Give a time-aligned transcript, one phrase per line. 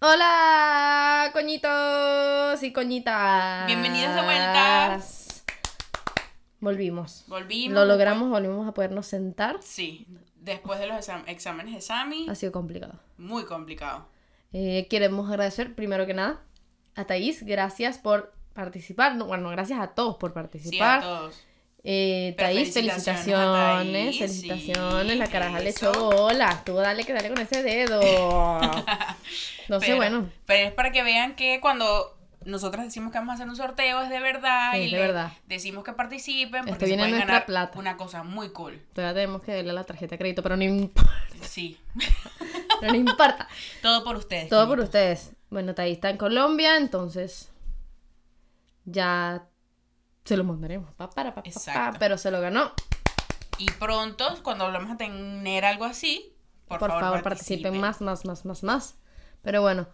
[0.00, 3.66] Hola, coñitos y coñitas.
[3.66, 5.00] Bienvenidos de vuelta.
[6.60, 7.24] Volvimos.
[7.26, 7.74] Volvimos.
[7.74, 9.56] Lo logramos, volvimos a podernos sentar.
[9.60, 10.06] Sí,
[10.36, 12.94] después de los exam- exámenes de SAMI, Ha sido complicado.
[13.16, 14.06] muy complicado.
[14.52, 16.40] Eh, queremos agradecer, primero que nada,
[16.94, 17.42] a Thais.
[17.44, 19.16] Gracias por participar.
[19.16, 20.98] No, bueno, gracias a todos por Sí, participar.
[21.00, 21.44] a todos.
[21.84, 25.12] Eh, Thaís, felicitaciones felicitaciones, a Thaís, felicitaciones.
[25.12, 26.64] sí, la caraja le echó bolas.
[26.64, 28.00] Tú dale que dale con ese dedo.
[29.68, 30.30] No sé, bueno.
[30.46, 34.00] Pero es para que vean que cuando nosotros decimos que vamos a hacer un sorteo
[34.00, 35.32] es de verdad Sí, y de le verdad.
[35.46, 37.78] decimos que participen Esto porque se viene pueden ganar plata.
[37.78, 38.80] una cosa muy cool.
[38.94, 41.10] Todavía tenemos que darle la tarjeta de crédito, pero no importa.
[41.42, 41.78] Sí,
[42.80, 43.46] Pero no importa.
[43.82, 44.48] todo por ustedes.
[44.48, 45.32] Todo por ustedes.
[45.50, 47.50] Bueno, Thaís está en Colombia, entonces
[48.86, 49.46] ya
[50.28, 50.92] se lo mandaremos.
[50.94, 52.72] Pa, para, pa, pa, pero se lo ganó.
[53.56, 56.34] Y pronto, cuando volvamos a tener algo así,
[56.66, 58.98] por, Por, favor, participen más, más, más, más, más.
[59.40, 59.88] Pero bueno,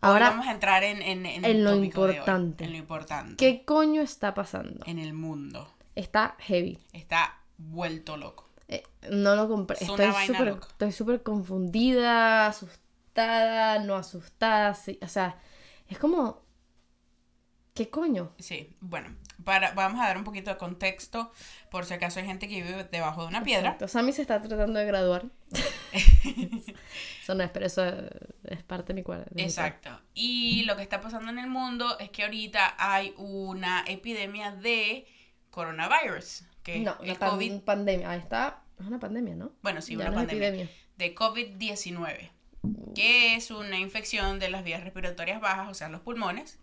[0.00, 2.64] ahora, vamos a entrar en, en, en en el lo tópico de hoy, importante.
[2.64, 3.36] en lo importante.
[3.36, 4.82] ¿qué coño está pasando?
[4.86, 5.68] En el mundo.
[5.94, 6.78] Está heavy.
[6.94, 8.48] Está vuelto loco.
[8.68, 9.76] Eh, no lo compré.
[9.76, 14.72] Es Estoy súper estoy súper confundida, asustada, no asustada.
[14.72, 15.38] sí, o sea,
[15.88, 16.42] es como...
[17.74, 18.32] ¿Qué coño?
[18.38, 19.10] Sí, bueno,
[19.44, 21.30] para, vamos a dar un poquito de contexto
[21.70, 23.68] por si acaso hay gente que vive debajo de una piedra.
[23.68, 23.88] Exacto.
[23.88, 25.26] Sammy se está tratando de graduar.
[27.22, 27.84] eso no es, pero eso
[28.44, 29.26] es parte de mi cuadro.
[29.36, 29.90] Exacto.
[30.14, 35.06] Y lo que está pasando en el mundo es que ahorita hay una epidemia de
[35.50, 37.60] coronavirus, que No, es COVID.
[37.60, 38.10] pandemia.
[38.10, 38.62] Ahí está.
[38.78, 39.52] Es una pandemia, ¿no?
[39.62, 40.48] Bueno, sí, Ya una no pandemia.
[40.48, 40.70] epidemia.
[40.96, 42.30] De COVID-19,
[42.94, 46.58] que es una infección de las vías respiratorias bajas, o sea, los pulmones.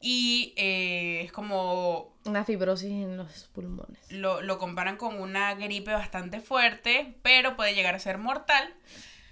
[0.00, 3.98] Y eh, es como Una fibrosis en los pulmones.
[4.10, 8.72] lo, lo comparan con una gripe bastante fuerte, pero puede llegar a ser mortal,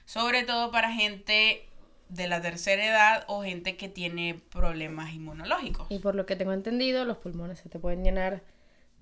[0.05, 1.65] sobre todo para gente
[2.11, 5.87] de la tercera edad o gente que tiene problemas inmunológicos.
[5.91, 8.43] Y por lo que tengo entendido, los pulmones se te pueden llenar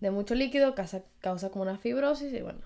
[0.00, 2.60] de mucho líquido, causa, causa como una fibrosis y bueno.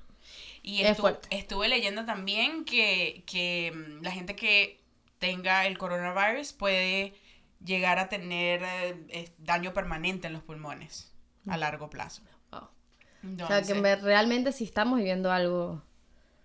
[0.62, 1.28] Y Es estu- fuerte.
[1.30, 4.78] estuve leyendo también que, que mm, la gente que
[5.18, 7.14] tenga el coronavirus puede
[7.64, 11.12] llegar a tener eh, daño permanente en los pulmones
[11.48, 12.22] a largo plazo.
[12.52, 15.82] O sea, que realmente sí estamos viviendo algo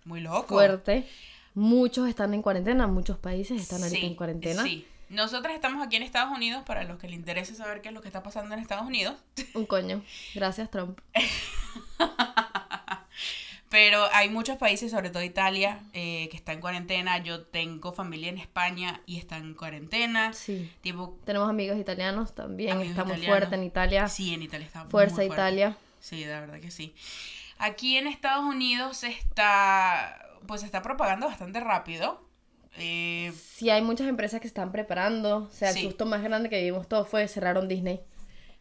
[0.04, 0.46] muy loco.
[0.46, 1.08] fuerte.
[1.54, 4.62] Muchos están en cuarentena, muchos países están ahorita Sí, en cuarentena.
[4.62, 4.86] Sí.
[5.08, 8.02] Nosotros estamos aquí en Estados Unidos, para los que les interese saber qué es lo
[8.02, 9.14] que está pasando en Estados Unidos.
[9.54, 10.02] Un coño.
[10.34, 11.00] Gracias, Trump.
[13.78, 17.18] Pero hay muchos países, sobre todo Italia, eh, que está en cuarentena.
[17.18, 20.32] Yo tengo familia en España y están en cuarentena.
[20.32, 20.72] Sí.
[20.80, 22.72] Tipo, Tenemos amigos italianos también.
[22.72, 24.08] Amigos está muy fuerte en Italia.
[24.08, 25.34] sí, en Italia está muy Fuerza fuerte.
[25.34, 25.76] Italia.
[26.00, 26.94] Sí, de verdad que sí.
[27.58, 32.24] Aquí en Estados Unidos se está, pues se está propagando bastante rápido.
[32.78, 35.48] Eh, Sí, hay muchas empresas que están preparando.
[35.48, 35.82] O sea, el Sí.
[35.82, 38.00] susto más grande que vivimos todos fue cerraron Disney.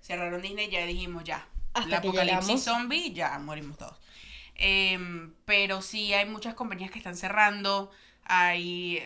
[0.01, 1.47] cerraron Disney, ya dijimos ya.
[1.73, 2.63] Hasta la que apocalipsis llegamos.
[2.65, 3.95] zombie, ya morimos todos.
[4.55, 7.91] Em, pero sí hay muchas compañías que están cerrando,
[8.23, 9.01] hay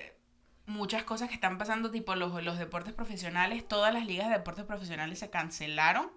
[0.65, 4.65] muchas cosas que están pasando, tipo los, los deportes profesionales, todas las ligas de deportes
[4.65, 6.07] profesionales se cancelaron.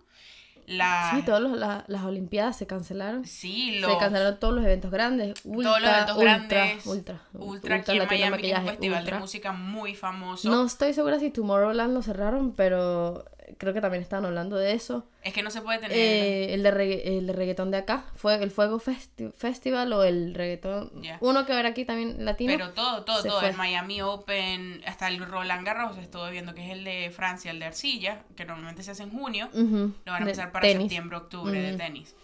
[0.67, 1.43] La, Sí, todas
[1.89, 3.25] las Olimpiadas se cancelaron.
[3.27, 5.35] sí, Se cancelaron todos los eventos grandes.
[5.45, 9.01] Ultra, todos los eventos ultra, grandes, Ultra, Ultra, aquí en Miami, que es un festival
[9.01, 9.17] Ultra.
[9.17, 10.49] de música muy famoso.
[10.49, 13.25] No estoy segura si Tomorrowland lo cerraron, pero
[13.59, 15.07] creo que también estaban hablando de eso.
[15.23, 15.97] Es que no se puede tener...
[15.97, 20.03] Eh, el, de regga- el de reggaetón de acá, fue el Fuego Festi- Festival o
[20.05, 20.91] el reggaetón.
[21.21, 22.53] Uno que ver aquí también latino.
[22.53, 23.41] Pero todo, todo, todo.
[23.41, 23.51] fue.
[23.51, 27.59] El Miami Open, hasta el Roland Garros, estuve viendo que es el de Francia, el
[27.59, 29.49] de arcilla, que normalmente se hace en junio.
[29.53, 30.83] Lo van a empezar para tenis.
[30.83, 32.15] septiembre, octubre de tenis.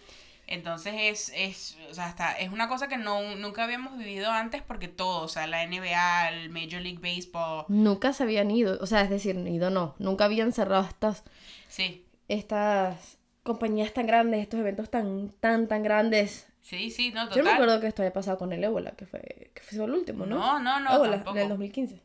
[0.51, 4.63] Entonces es, es, o sea, hasta, es una cosa que no, nunca habíamos vivido antes
[4.63, 8.87] porque todo, o sea, la NBA, el Major League Baseball, Nunca se habían ido, o
[8.87, 11.23] sea, es decir, ido no, nunca habían cerrado estas,
[11.67, 16.47] sí, estas compañías tan grandes, estos eventos tan, tan, tan grandes.
[16.61, 17.43] sí, sí, no, Yo no total.
[17.43, 20.25] me acuerdo que esto haya pasado con el ébola, que fue, que fue el último,
[20.25, 20.37] ¿no?
[20.39, 21.37] No, no, no, ébola, tampoco.
[21.37, 22.01] del 2015.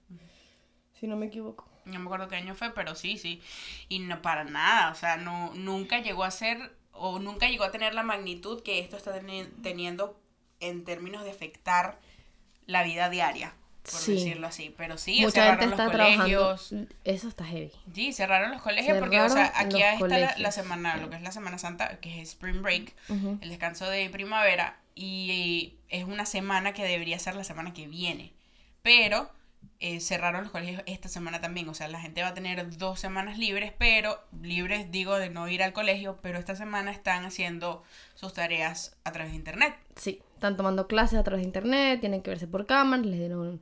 [0.92, 1.66] Si no me equivoco.
[1.86, 3.42] No me acuerdo qué año fue, pero sí, sí.
[3.88, 7.70] Y no para nada, o sea, no, nunca llegó a ser, o nunca llegó a
[7.70, 10.18] tener la magnitud que esto está teni- teniendo
[10.60, 11.98] en términos de afectar
[12.66, 13.52] la vida diaria,
[13.82, 14.14] por Sí.
[14.14, 14.74] decirlo así.
[14.76, 16.68] Pero sí, Mucha cerraron gente los está colegios.
[16.68, 16.94] trabajando.
[17.04, 17.72] Eso está heavy.
[17.94, 20.54] Sí, cerraron los colegios porque, o sea, aquí los está la, la colegios.
[20.54, 22.94] semana, lo que es la Semana Santa, que es Spring Break,
[23.40, 28.32] el descanso de primavera, y es una semana que debería ser la semana que viene.
[28.82, 29.30] Pero
[29.80, 31.68] eh, cerraron los colegios esta semana también.
[31.68, 35.48] O sea, la gente va a tener dos semanas libres, pero libres digo de no
[35.48, 37.82] ir al colegio, pero esta semana están haciendo
[38.14, 39.74] sus tareas a través de internet.
[39.96, 43.60] Sí, están tomando clases a través de internet, tienen que verse por cámaras, les dieron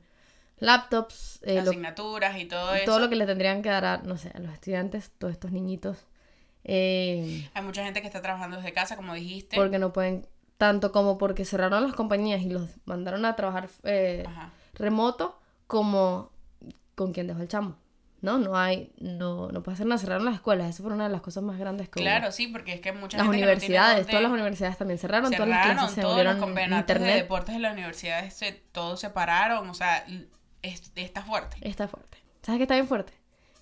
[0.59, 2.85] laptops, eh, lo- asignaturas y todo eso.
[2.85, 5.51] todo lo que le tendrían que dar a, no sé, a los estudiantes, todos estos
[5.51, 6.05] niñitos.
[6.63, 9.57] eh, Hay mucha gente que está trabajando desde casa, como dijiste.
[9.57, 10.27] porque no pueden,
[10.57, 14.25] tanto como porque cerraron las compañías y los mandaron a trabajar eh,
[14.75, 15.39] remoto,
[15.73, 16.29] como
[16.93, 17.77] con quien dejó el chamo.
[18.21, 21.09] No, no hay, no, no puede hacer nada, cerraron las escuelas, eso fue una de
[21.09, 22.03] las cosas más grandes que hubo.
[22.03, 25.31] Claro, sí, porque es que mucha Las gente no universidades, todas las universidades también cerraron,
[25.31, 28.33] todas las cerraron clases se todos los volvieron en campeonatos de deportes de las universidades,
[28.35, 30.05] se, todos se pararon, o sea,
[30.61, 31.57] es- está fuerte.
[31.61, 32.19] Está fuerte.
[32.43, 33.13] ¿Sabes qué está bien fuerte?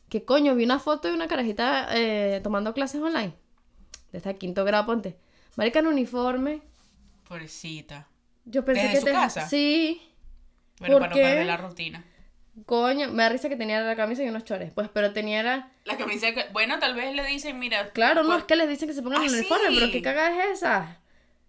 [0.10, 3.34] Que coño, vi una foto de una carajita eh, tomando clases online.
[4.12, 5.18] De esta quinto grado, ponte.
[5.56, 6.62] Marica en uniforme.
[7.28, 8.10] Pobrecita.
[8.44, 9.12] Yo pensé ¿Desde que su te...
[9.14, 9.48] casa?
[9.48, 10.02] Sí.
[10.82, 11.22] Bueno, ¿Por para qué?
[11.24, 12.04] no perder la rutina.
[12.66, 14.72] Coño, me da risa que tenía la camisa y unos chores.
[14.76, 15.72] Pues, pero tenía era...
[15.86, 17.92] La camisa, que- bueno, tal vez le dicen, mira.
[17.92, 19.76] Claro, no, es que les dicen que se pongan Ah, el uniforme, sí.
[19.80, 20.98] pero ¿qué caga es esa?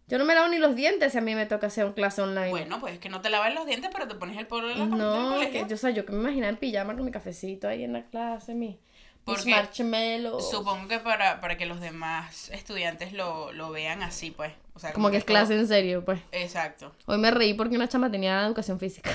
[0.06, 2.22] Yo no me lavo ni los dientes si a mí me toca hacer un clase
[2.22, 2.50] online.
[2.50, 4.78] Bueno, pues es que no te lavas los dientes, pero te pones el polvo en
[4.78, 5.62] la del no, colegio.
[5.64, 7.94] que yo, o sea, yo que me imaginaba en pijama con mi cafecito ahí en
[7.94, 8.78] la clase, mi,
[9.24, 10.50] Porque marshmallows.
[10.50, 14.52] Supongo que para, para que los demás estudiantes lo, lo vean así, pues.
[14.74, 16.20] O sea, Como que es clase en serio, pues.
[16.32, 16.92] Exacto.
[17.06, 19.10] Hoy me reí porque una chama tenía educación física.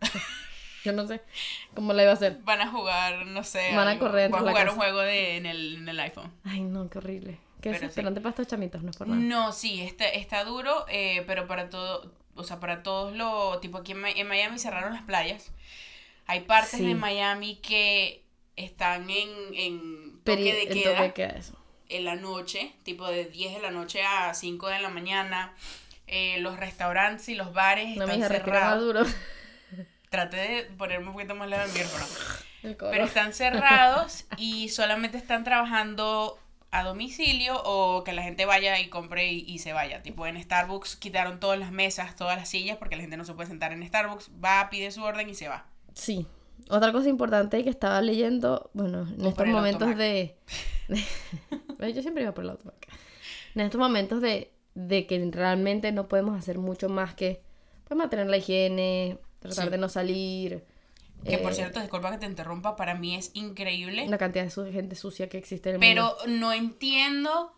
[0.84, 1.20] Yo no sé
[1.74, 2.38] cómo la iba a hacer.
[2.44, 3.74] Van a jugar, no sé.
[3.74, 6.32] Van a correr Van a jugar un juego de, en, el, en el iPhone.
[6.44, 7.38] Ay, no, qué horrible.
[7.60, 7.80] Qué Pero sí.
[7.86, 9.20] desesperante para estos chamitos, no es por nada.
[9.20, 13.78] No, sí, está, está duro, eh, pero para todo, o sea, para todos lo, tipo
[13.78, 15.50] aquí en, en Miami cerraron las playas.
[16.26, 16.86] Hay partes Sí.
[16.86, 18.22] de Miami que
[18.56, 21.58] están en, en toque de queda toque de queda, eso.
[21.88, 25.54] en la noche, tipo de 10 de la noche a 5 de la mañana.
[26.08, 28.80] Eh, los restaurantes y los bares No, están mija, cerrados.
[28.82, 29.04] duro.
[30.10, 32.04] Traté de ponerme un poquito más leve el micrófono.
[32.90, 36.38] Pero están cerrados y solamente están trabajando
[36.70, 40.02] a domicilio o que la gente vaya y compre y, y se vaya.
[40.02, 43.34] Tipo en Starbucks quitaron todas las mesas, todas las sillas porque la gente no se
[43.34, 44.30] puede sentar en Starbucks.
[44.44, 45.66] Va, pide su orden y se va.
[45.94, 46.26] Sí.
[46.68, 50.36] Otra cosa importante que estaba leyendo, bueno, en O estos momentos de...
[50.88, 51.04] de-
[51.94, 52.88] Yo siempre iba por el automac.
[53.54, 57.40] En estos momentos de, de que realmente no podemos hacer mucho más que
[57.86, 59.70] pues, mantener la higiene, tratar Sí.
[59.70, 60.64] de no salir.
[61.24, 64.06] Que por eh, cierto, disculpa que te interrumpa, para mí es increíble.
[64.08, 66.16] La cantidad de su- gente sucia que existe en el mundo.
[66.20, 67.52] Pero no entiendo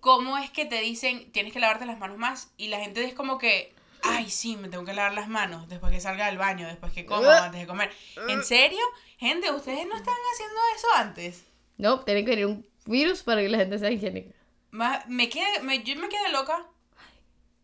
[0.00, 3.14] cómo es que te dicen tienes que lavarte las manos más y la gente es
[3.14, 6.66] como que, ay, sí, me tengo que lavar las manos después que salga del baño,
[6.66, 7.90] después que coma, antes de comer.
[8.28, 8.80] ¿En serio?
[9.18, 11.44] Gente, ¿ustedes no están haciendo eso antes?
[11.78, 14.34] No, tiene que venir un virus para que la gente sea higiénica.
[14.70, 16.66] Ma- me quedé, me, yo me quedé loca.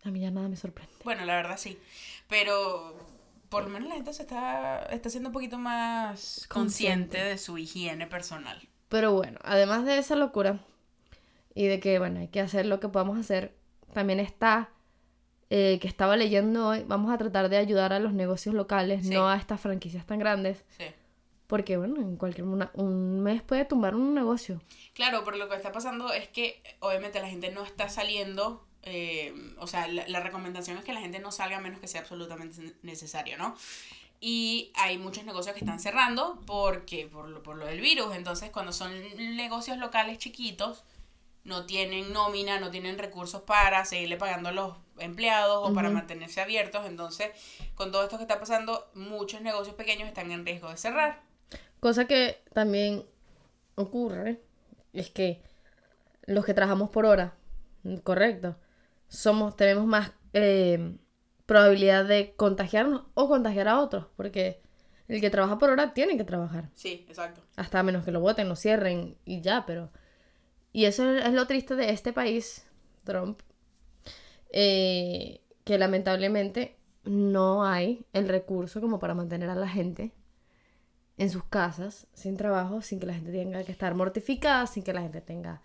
[0.05, 0.93] A mí ya nada me sorprende.
[1.05, 1.79] Bueno, la verdad sí.
[2.29, 2.97] Pero
[3.49, 7.25] por lo menos la gente se está, está siendo un poquito más consciente Consciente.
[7.25, 8.69] de su higiene personal.
[8.89, 10.61] Pero bueno, además de esa locura
[11.55, 13.55] y de que, bueno, hay que hacer lo que podamos hacer,
[13.93, 14.69] también está
[15.51, 19.15] eh, que estaba leyendo hoy, vamos a tratar de ayudar a los negocios locales, Sí.
[19.15, 20.85] no a estas franquicias tan grandes, Sí.
[21.47, 24.61] porque, bueno, en cualquier una- un mes puede tumbar un negocio.
[24.95, 29.33] Claro, pero lo que está pasando es que obviamente la gente no está saliendo, eh,
[29.59, 32.01] o sea, la, la recomendación es que la gente no salga a menos que sea
[32.01, 33.55] absolutamente necesario, ¿no?
[34.19, 38.51] Y hay muchos negocios que están cerrando porque por lo, por lo del virus, entonces
[38.51, 38.91] cuando son
[39.37, 40.85] negocios locales chiquitos,
[41.45, 46.41] no tienen nómina, no tienen recursos para seguirle pagando a los empleados o para mantenerse
[46.41, 47.31] abiertos, entonces
[47.75, 51.23] con todo esto que está pasando, muchos negocios pequeños están en riesgo de cerrar.
[51.81, 53.05] Cosa que también
[53.75, 54.41] ocurre
[54.93, 55.43] es que
[56.25, 57.35] los que trabajamos por hora,
[58.03, 58.57] correcto,
[59.09, 60.97] somos, tenemos más eh,
[61.47, 64.61] probabilidad de contagiarnos o contagiar a otros, porque
[65.09, 67.41] el que trabaja por hora tiene que trabajar, Sí, exacto.
[67.57, 69.91] hasta menos que lo voten, lo cierren y ya, pero...
[70.73, 72.67] Y eso es lo triste de este país,
[73.05, 73.41] Trump,
[74.51, 80.13] eh, que lamentablemente no hay el recurso como para mantener a la gente
[81.19, 84.93] en sus casas, sin trabajo, sin que la gente tenga que estar mortificada, sin que
[84.93, 85.63] la gente tenga...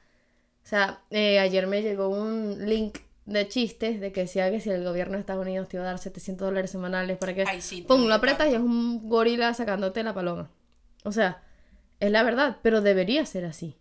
[0.64, 4.70] O sea, eh, ayer me llegó un link de chistes de que decía que si
[4.70, 7.44] el gobierno de Estados Unidos te iba a dar 700 dólares semanales para que...
[7.48, 10.50] Ay, sí, Pum, lo apretas y es un gorila sacándote la paloma.
[11.04, 11.44] O sea,
[12.00, 13.78] es la verdad, pero debería ser así.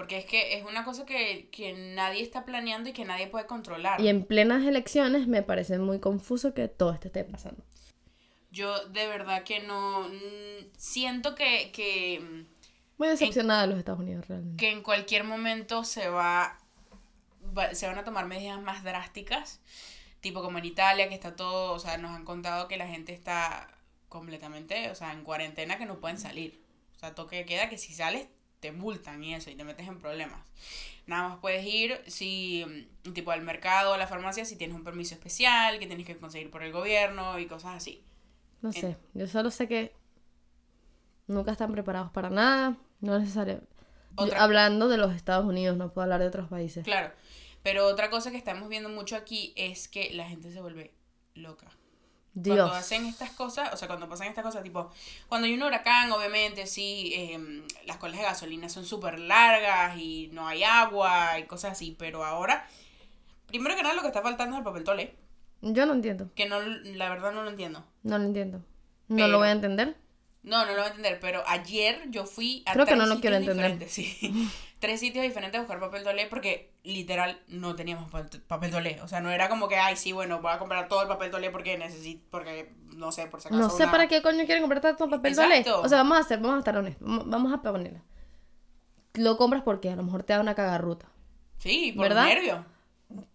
[0.00, 3.44] Porque es que es una cosa que, que nadie está planeando y que nadie puede
[3.44, 4.00] controlar.
[4.00, 7.62] Y en plenas elecciones me parece muy confuso que todo esto esté pasando.
[8.50, 10.08] Yo de verdad que no...
[10.78, 12.46] Siento que, que,
[12.96, 14.56] Muy decepcionada de los Estados Unidos realmente.
[14.56, 16.58] que en cualquier momento se va,
[17.54, 19.60] va- se van a tomar medidas más drásticas.
[20.22, 21.74] Tipo como en Italia, que está todo...
[21.74, 23.68] O sea, nos han contado que la gente está
[24.08, 26.58] completamente, o sea, en cuarentena que no pueden salir.
[26.96, 28.28] O sea, toque de queda que si sales
[28.60, 30.40] te multan y eso, y te metes en problemas.
[31.06, 32.64] Nada más puedes ir si,
[33.04, 36.06] mm, tipo al mercado o a la farmacia, si tienes un permiso especial, que tienes
[36.06, 38.02] que conseguir por el gobierno y cosas así.
[38.62, 39.92] No sé, yo solo sé que
[41.26, 42.76] Nunca están preparados para nada.
[43.00, 43.62] No es necesario.
[44.16, 46.82] Otra- hablando de los Estados Unidos, no puedo hablar de otros países.
[46.84, 47.12] Claro.
[47.62, 50.92] Pero otra cosa que estamos viendo mucho aquí es que la gente se vuelve
[51.34, 51.68] loca.
[52.32, 52.56] Dios.
[52.58, 54.90] Cuando hacen estas cosas, o sea, cuando pasan estas cosas, tipo,
[55.28, 60.28] cuando hay un huracán, obviamente, sí, em, las colas de gasolina son súper largas y
[60.32, 62.66] no hay agua y cosas así, pero ahora,
[63.46, 65.14] primero que nada, lo que está faltando es el papel tolé,
[65.60, 66.30] Yo no entiendo.
[66.36, 67.84] que no, la verdad no lo entiendo.
[68.04, 68.58] No lo entiendo.
[69.08, 69.96] No Pero- lo voy a entender.
[70.42, 73.20] No, no lo voy a entender, pero ayer yo fui a Creo que no lo
[73.20, 73.76] quiero entender.
[73.88, 74.48] sí.
[74.80, 78.10] Tres sitios diferentes a buscar papel tolé porque literal no teníamos
[78.48, 79.00] papel, tolé.
[79.02, 81.30] O sea, no era como que, ay, sí, bueno, voy a comprar todo el papel
[81.30, 84.44] tolé porque necesito, porque, no sé, por si acaso No sé una- para qué coño
[84.46, 85.64] quieren comprar tanto papel toalé.
[85.70, 87.06] O sea, vamos a hacer, vamos a estar honestos.
[87.26, 88.02] Vamos- a ponerla.
[89.14, 91.06] Lo compras porque a lo mejor te da una cagarruta.
[91.58, 92.24] Sí, por ¿Verdad?
[92.26, 92.64] nervio.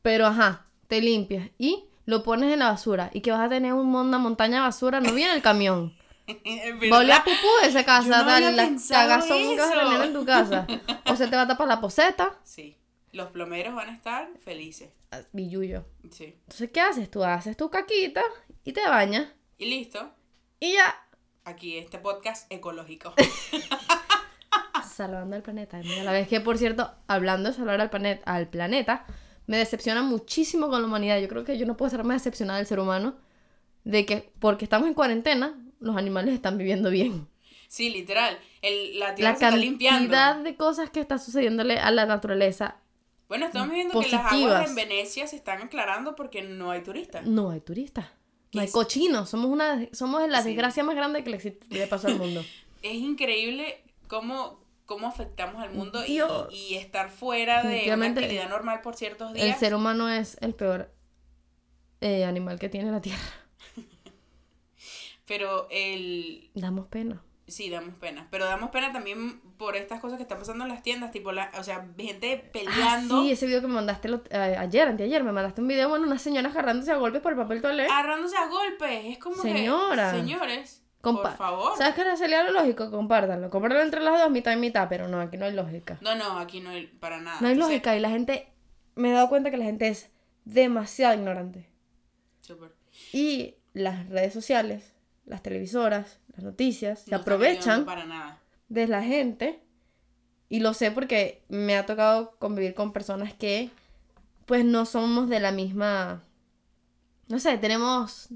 [0.02, 3.10] Pero ajá, te limpias y lo pones en la basura.
[3.14, 5.94] Y que vas a tener un, una montaña de basura, no viene el camión.
[6.92, 9.84] Va a pupú de esa casa, no había tal, la pensado cagazón que vas a
[9.84, 10.68] tener en tu casa.
[11.06, 12.40] O se te va a tapar la poseta.
[12.44, 12.78] Sí,
[13.12, 14.90] los plomeros van a estar felices.
[15.12, 15.86] ah, Billuyo.
[16.12, 16.36] Sí.
[16.42, 17.12] Entonces, ¿qué haces?
[17.12, 18.24] Tú haces tu caquita
[18.64, 19.28] y te bañas.
[19.58, 20.12] Y listo.
[20.60, 20.96] Y ya.
[21.44, 23.14] Aquí este podcast ecológico.
[24.92, 25.80] Salvando al planeta.
[25.82, 29.06] Y a la vez que, por cierto, hablando de salvar al, planeta al planeta,
[29.46, 31.20] me decepciona muchísimo con la humanidad.
[31.20, 33.16] Yo creo que yo no puedo estar más decepcionada del ser humano
[33.84, 37.28] de que, porque estamos en cuarentena, los animales están viviendo bien.
[37.68, 38.38] Sí, literal.
[38.62, 40.12] El, la tierra La se está limpiando.
[40.12, 42.78] cantidad de cosas que está sucediéndole a la naturaleza,
[43.28, 44.70] Bueno, estamos viendo que las aguas positivas.
[44.70, 47.26] en Venecia se están aclarando porque no hay turistas.
[47.26, 48.06] no hay turistas.
[48.54, 49.30] No hay cochinos.
[49.30, 50.50] Somos, una, somos la Sí.
[50.50, 52.44] desgracia más grande que le, le pasó al mundo.
[52.84, 56.20] Es increíble cómo, cómo afectamos al mundo y,
[56.54, 59.60] y estar fuera de una actividad normal por ciertos El días.
[59.60, 60.94] ser humano es el peor
[62.02, 63.24] eh, animal que tiene la Tierra.
[65.28, 66.50] Pero el...
[66.54, 67.22] Damos pena.
[67.48, 68.28] Sí, damos pena.
[68.32, 71.12] Pero damos pena también por estas cosas que están pasando en las tiendas.
[71.12, 73.18] Tipo, la, o sea, gente peleando.
[73.18, 75.90] Ah, sí, ese video que me mandaste lo- eh, ayer, anteayer, me mandaste un video,
[75.90, 77.86] bueno, una señora agarrándose a golpes por el papel toalé.
[77.86, 79.06] agarrándose a golpes.
[79.06, 80.12] Es como Señora.
[80.12, 80.18] que.
[80.18, 80.82] Señores.
[81.02, 81.78] Compa- por favor.
[81.78, 82.90] ¿Sabes qué sería lo lógico?
[82.90, 83.52] Compártanlo.
[83.52, 86.00] Compártanlo entre las dos, mitad y mitad, pero no, aquí no hay lógica.
[86.02, 87.38] No, no, aquí no hay para nada.
[87.42, 88.48] No hay lógica y la gente,
[88.96, 90.10] me he dado cuenta que la gente es
[90.46, 91.70] demasiado ignorante.
[92.42, 92.72] súper.
[93.14, 94.95] Y las redes sociales,
[95.26, 98.40] las televisoras, las noticias, se No aprovechan Para nada.
[98.70, 99.62] de la gente.
[100.50, 103.72] Y lo sé porque me ha tocado convivir con personas que
[104.46, 106.24] pues no somos de la misma...
[107.28, 108.30] No sé, tenemos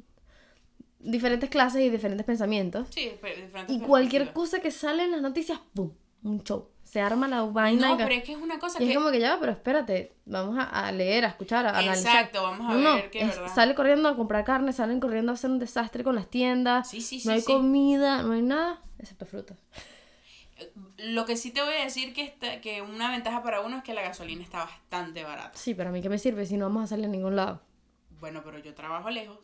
[1.00, 2.88] diferentes clases y diferentes pensamientos.
[2.90, 5.92] Sí, diferentes Y cualquier cosa que sale en las noticias, ¡pum!
[6.24, 6.70] Un show.
[6.84, 7.90] Se arma la vaina.
[7.90, 8.96] No, pero es que es una cosa y es que.
[8.96, 12.16] como que ya, pero espérate, vamos a, a leer, a escuchar, a analizar.
[12.16, 13.54] Exacto, vamos a No, ver que es- verdad.
[13.54, 16.90] sale corriendo a comprar carne, salen corriendo a hacer un desastre con las tiendas.
[16.90, 17.28] Sí, sí, sí.
[17.28, 17.46] no hay sí.
[17.46, 19.58] comida, no hay nada, excepto frutas.
[20.98, 23.84] Lo que sí te voy a decir que, está, que una ventaja para uno es
[23.84, 25.52] que la gasolina está bastante barata.
[25.58, 27.62] Sí, pero a mí qué me sirve si no vamos a salir a ningún lado.
[28.20, 29.38] Bueno, pero yo trabajo lejos.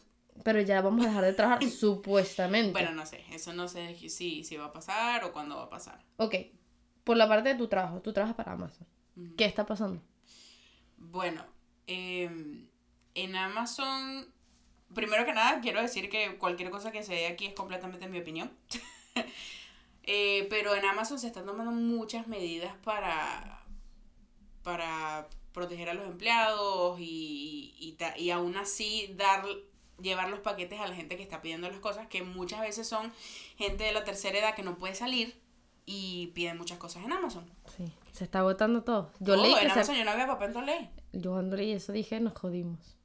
[0.44, 2.72] Pero ya vamos a dejar de trabajar, supuestamente.
[2.74, 5.70] Bueno, no sé, eso no sé si, si va a pasar o cuándo va a
[5.70, 6.04] pasar.
[6.18, 6.36] Ok,
[7.06, 8.88] por la parte de tu trabajo, tú trabajas para Amazon.
[9.18, 9.36] Ujú.
[9.38, 10.02] ¿Qué está pasando?
[10.98, 11.46] Bueno,
[11.88, 12.68] em,
[13.16, 14.28] en Amazon,
[14.94, 18.20] primero que nada, quiero decir que cualquier cosa que se dé aquí es completamente mi
[18.20, 18.52] opinión.
[20.08, 23.66] Eh, pero en Amazon se están tomando muchas medidas para,
[24.64, 29.46] para proteger a los empleados y, y, ta- y aún así dar
[30.02, 33.14] llevar los paquetes a la gente que está pidiendo las cosas, que muchas veces son
[33.58, 35.42] gente de la tercera edad que no puede salir
[35.86, 37.46] y piden muchas cosas en Amazon.
[37.78, 39.12] Sí, se está agotando todo.
[39.20, 39.74] Yo Todo, leí que en se...
[39.74, 40.90] Amazon yo no había papel toalé.
[41.14, 42.96] Yo cuando leí eso dije, nos jodimos.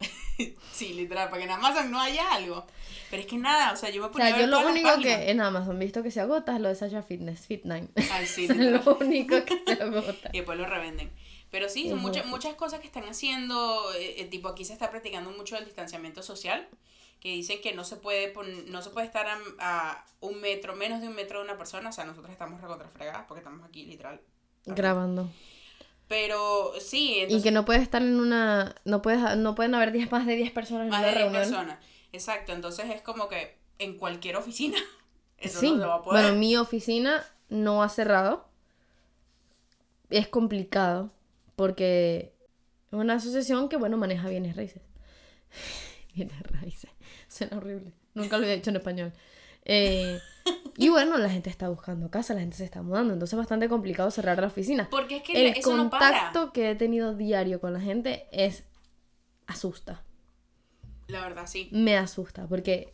[0.72, 2.64] Sí, literal, porque en Amazon no haya algo.
[3.10, 4.56] Pero es que nada, o sea, yo me O ponía sea, a yo ver lo
[4.60, 7.48] todas las único que en Amazon visto que se agota es lo de Sasha Fitness,
[7.48, 7.90] Fit9.
[8.10, 10.30] Ay, sí, es lo único que se agota.
[10.32, 11.12] Y después lo revenden.
[11.50, 13.92] Pero sí, son muchas, muchas cosas que están haciendo.
[13.94, 16.66] eh, eh, tipo, aquí se está practicando mucho el distanciamiento social.
[17.22, 20.74] Que dicen que no se puede pon- no se puede estar a, a un metro,
[20.74, 21.88] menos de un metro de una persona.
[21.90, 24.20] O sea, nosotros estamos recontrafregadas porque estamos aquí literal.
[24.66, 25.30] Grabando.
[26.08, 27.42] Pero sí, Y entonces.
[27.44, 28.74] que no puedes estar en una...
[28.84, 31.22] No, puedes, no pueden haber 10 más de 10 personas en más una de 10
[31.22, 31.42] reunión.
[31.44, 31.78] personas.
[32.12, 34.76] Exacto, entonces es como que en cualquier oficina.
[35.38, 36.22] Eso sí, no se va a poder.
[36.24, 38.48] bueno, mi oficina no ha cerrado.
[40.10, 41.10] Es complicado
[41.56, 42.34] porque
[42.90, 44.82] es una asociación que, bueno, maneja bienes raíces.
[46.14, 46.90] bienes raíces.
[47.32, 47.92] Suena horrible.
[48.14, 49.12] Nunca lo había dicho en español.
[49.64, 50.18] Eh,
[50.76, 53.68] y bueno, la gente está buscando casa, la gente se está mudando, entonces es bastante
[53.68, 54.88] complicado cerrar la oficina.
[54.90, 56.10] Porque es que El eso no para.
[56.30, 58.64] contacto que he tenido diario con la gente es
[59.46, 60.02] asusta.
[61.08, 61.68] La verdad, sí.
[61.72, 62.92] Me asusta porque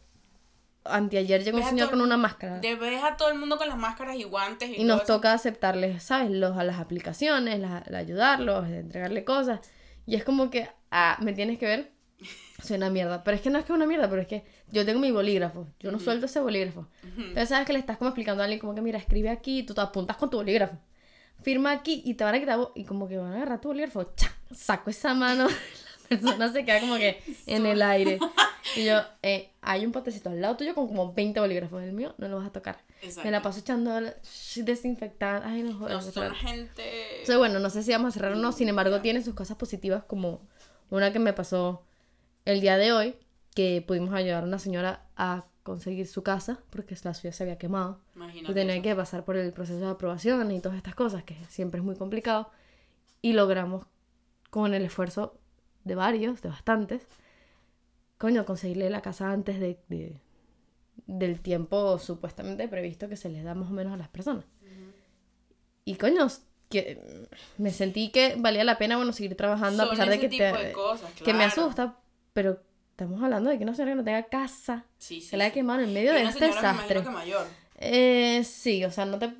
[0.84, 2.58] anteayer llegó un Ves señor todo con una máscara.
[2.60, 5.14] De ves a todo el mundo con las máscaras y guantes y, Y nos eso.
[5.14, 6.30] toca aceptarles, ¿sabes?
[6.30, 9.60] Los, a las aplicaciones, la- la ayudarlos, entregarle cosas.
[10.06, 11.92] Y es como que, ah, ¿me tienes que ver?
[12.62, 13.22] Soy una mierda.
[13.22, 15.10] Pero es que no es que es una mierda, pero es que yo tengo mi
[15.10, 15.66] bolígrafo.
[15.78, 16.86] Yo no suelto ese bolígrafo.
[17.02, 19.74] Entonces, ¿sabes que le estás como explicando a alguien como que, mira, escribe aquí tú
[19.74, 20.76] te apuntas con tu bolígrafo.
[21.40, 22.58] Firma aquí y te van a quitar...
[22.74, 24.02] Y como que van a agarrar tu bolígrafo.
[24.16, 24.32] ¡cha!
[24.52, 25.46] Saco esa mano.
[26.10, 28.18] La persona se queda como que en el aire.
[28.76, 31.82] Y yo, eh, hay un potecito al lado tuyo con como 20 bolígrafos.
[31.82, 32.78] El mío no lo vas a tocar.
[33.02, 33.24] Exacto.
[33.24, 33.92] Me la paso echando
[34.56, 35.46] desinfectante.
[35.46, 35.94] Ay, no joder.
[35.94, 37.12] No, son gente...
[37.12, 38.52] Entonces, bueno, no sé si vamos a cerrar o no.
[38.52, 40.40] Sin embargo, tiene sus cosas positivas, como
[40.90, 41.84] una que me pasó
[42.52, 43.14] el día de hoy,
[43.54, 47.58] que pudimos ayudar a una señora a conseguir su casa, porque la suya se había
[47.58, 48.00] quemado.
[48.16, 48.82] Imagínate Y tenía eso.
[48.82, 51.94] que pasar por el proceso de aprobación y todas estas cosas, que siempre es muy
[51.96, 52.50] complicado.
[53.20, 53.84] Y logramos,
[54.50, 55.38] con el esfuerzo
[55.84, 57.02] de varios, de bastantes,
[58.16, 60.20] coño, conseguirle la casa antes de, de-
[61.06, 64.44] del tiempo supuestamente previsto que se les da más o menos a las personas.
[65.84, 66.26] Y coño,
[66.68, 67.26] que
[67.56, 70.66] me sentí que valía la pena, bueno, seguir trabajando a pesar de que, tipo te-
[70.68, 71.96] de cosas, que me asusta,
[72.38, 75.46] pero estamos hablando de que una señora que no tenga casa, Sí, sí, se la
[75.46, 75.54] ha sí.
[75.54, 77.02] quemado en medio Y de una este señora, desastre.
[77.02, 77.46] que mayor.
[77.78, 79.34] Eh, sí, o sea, no te...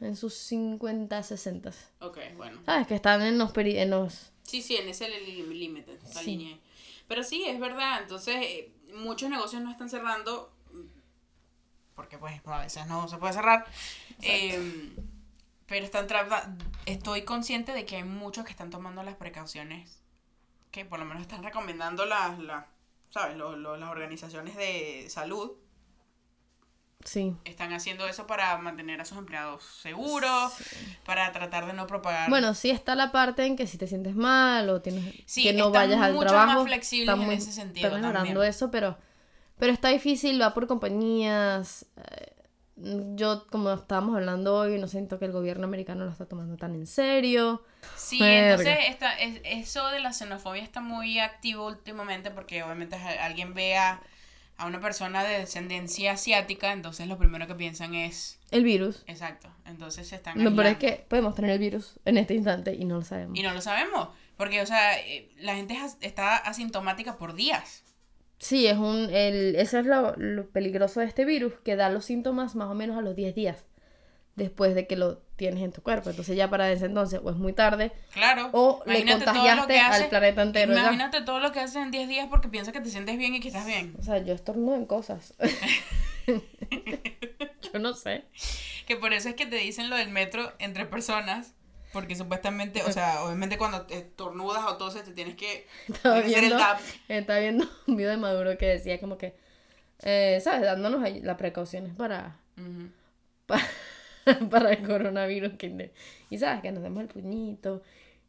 [0.00, 1.70] En sus 50, 60.
[2.00, 2.60] Ok, bueno.
[2.66, 2.88] ¿Sabes?
[2.88, 3.52] Que están en los...
[3.52, 4.32] peri- En los...
[4.42, 6.58] Sí, sí, en ese límite, esa línea.
[7.06, 8.02] Pero sí, es verdad.
[8.02, 10.52] Entonces, eh, muchos negocios no están cerrando
[11.94, 13.64] porque pues a veces no se puede cerrar.
[14.22, 14.92] Eh,
[15.66, 16.56] pero están trata-
[16.86, 20.02] estoy consciente de que hay muchos que están tomando las precauciones
[20.70, 22.64] que por lo menos están recomendando las, las
[23.10, 23.36] ¿sabes?
[23.36, 25.52] Lo- lo- las organizaciones de salud.
[27.04, 27.36] Sí.
[27.44, 30.52] Están haciendo eso para mantener a sus empleados seguros,
[31.04, 34.16] para tratar de no propagar Bueno, sí está la parte en que si te sientes
[34.16, 36.54] mal o tienes Sí, que no vayas al mucho trabajo.
[36.60, 38.50] más flexibles en muy- ese sentido Está mejorando también.
[38.50, 38.98] eso, pero,
[39.58, 41.86] pero está difícil, va por compañías.
[41.96, 42.32] eh,
[42.76, 46.74] Yo, como estábamos hablando hoy, no siento que el gobierno americano lo está tomando tan
[46.74, 47.62] en serio.
[47.96, 53.54] Sí, entonces está, es- eso de la xenofobia está muy activo últimamente porque obviamente alguien
[53.54, 54.02] ve a,
[54.58, 58.38] a una persona de descendencia asiática, entonces lo primero que piensan es...
[58.50, 59.04] El virus.
[59.06, 62.74] Exacto, entonces se están Lo peor es que podemos tener el virus en este instante
[62.74, 63.38] y no lo sabemos.
[63.38, 67.84] Y no lo sabemos, porque, o sea, eh, la gente está asintomática por días.
[68.38, 72.04] Sí, es un, el, eso es lo, lo peligroso de este virus, que da los
[72.04, 73.64] síntomas más o menos a los 10 días
[74.34, 76.10] después de que lo tienes en tu cuerpo.
[76.10, 78.50] Entonces ya para ese entonces o es muy tarde Claro.
[78.52, 80.74] o le contagiaste al planeta entero.
[80.74, 80.80] ya.
[80.80, 83.40] Imagínate todo lo que haces en 10 días porque piensas que te sientes bien y
[83.40, 83.94] que estás bien.
[83.98, 85.32] O sea, yo estornudo en cosas.
[87.72, 88.24] yo no sé.
[88.86, 91.54] Que por eso es que te dicen lo del metro entre personas.
[91.96, 96.30] Porque supuestamente, o sea, obviamente cuando te estornudas o toses te tienes que Estaba tienes
[96.36, 96.78] hacer el viendo, tap.
[97.08, 99.34] estaba viendo un video de Maduro que decía como que,
[100.02, 100.60] eh, ¿sabes?
[100.60, 102.90] Dándonos las precauciones para, Ujú.
[103.46, 103.62] pa-
[104.50, 105.54] para el coronavirus.
[105.54, 105.90] Que
[106.28, 107.82] y sabes, que nos demos el puñito.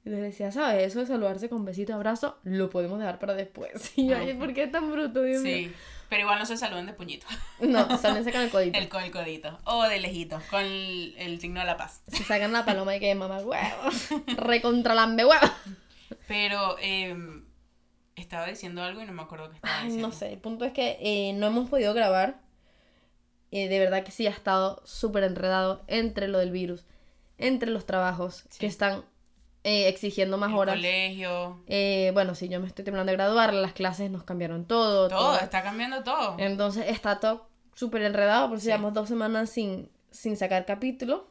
[0.06, 0.88] Y les decía, ¿sabes?
[0.88, 3.92] Eso de saludarse con besito y abrazo, lo podemos dejar para después.
[3.98, 5.70] Y yo, ay, ¿por qué es tan bruto, Dios mío?
[6.10, 7.26] Pero igual no se saludan de puñito.
[7.60, 8.78] No, sálense con el codito.
[8.78, 9.58] El, codito.
[9.66, 12.02] O de lejito, con el, el signo de la paz.
[12.08, 13.90] Se sacan la paloma y que mamá huevo.
[14.38, 15.48] Recontralambe huevo.
[16.28, 17.16] Pero eh,
[18.16, 20.08] estaba diciendo algo y no me acuerdo qué estaba Ay, diciendo.
[20.08, 22.40] no sé, el punto es que eh, no hemos podido grabar.
[23.52, 26.86] Eh, de verdad que sí ha estado súper enredado entre lo del virus,
[27.38, 28.60] entre los trabajos Sí.
[28.60, 29.06] que están
[29.68, 30.76] eh, exigiendo más El horas.
[30.76, 31.62] colegio.
[31.68, 35.08] Eh, bueno, sí, yo me estoy terminando de graduar, las clases nos cambiaron todo.
[35.10, 36.36] Todo, está cambiando todo.
[36.40, 38.68] Entonces está todo súper enredado, por si Sí.
[38.70, 41.30] llevamos dos semanas sin, sin sacar capítulo.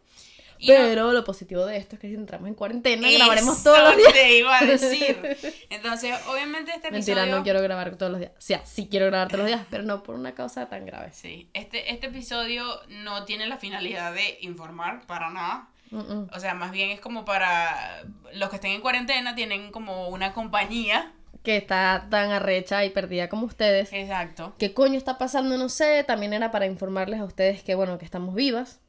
[0.59, 3.79] Y no- Pero lo positivo de esto es que si entramos en cuarentena, grabaremos todos
[3.79, 4.13] los días.
[4.15, 5.37] te iba a decir.
[5.71, 7.15] Entonces, obviamente este episodio...
[7.17, 8.33] Mentira, no quiero grabar todos los días.
[8.39, 11.11] O sea, sí quiero grabar todos los días, pero no por una causa tan grave.
[11.13, 15.69] Sí, este, este episodio no tiene la finalidad de informar para nada.
[15.91, 16.31] Mm, mm.
[16.35, 18.03] O sea, más bien es como para
[18.35, 21.13] los que estén en cuarentena, tienen como una compañía.
[21.43, 23.93] Que está tan arrecha y perdida como ustedes.
[23.93, 24.55] Exacto.
[24.59, 25.57] ¿Qué coño está pasando?
[25.59, 26.03] No sé.
[26.05, 28.81] También era para informarles a ustedes que, bueno, que estamos vivas.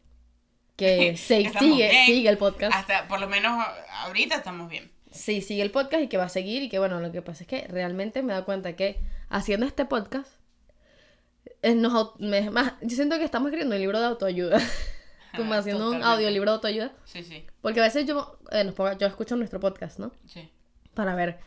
[0.75, 2.05] Que se sigue, bien.
[2.07, 2.73] sigue el podcast.
[2.75, 3.63] Hasta, por lo menos
[4.03, 4.89] ahorita estamos bien.
[5.11, 6.63] Sí, sigue el podcast y que va a seguir.
[6.63, 9.85] Y que, bueno, lo que pasa es que realmente me dado cuenta que haciendo este
[9.85, 10.31] podcast,
[11.61, 14.59] eh, nos, me- más, yo siento que estamos escribiendo un libro de autoayuda.
[15.37, 16.93] Como haciendo un audiolibro de autoayuda.
[17.05, 20.11] Sí, sí, Porque a veces yo, eh, nos pongo- yo escucho nuestro podcast, ¿no?
[20.25, 20.49] sí.
[20.93, 21.37] Para ver,